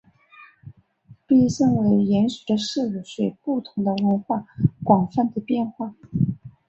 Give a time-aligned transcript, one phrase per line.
[1.27, 4.47] 被认为严肃的事物随不同的文化
[4.83, 5.93] 广泛地变化。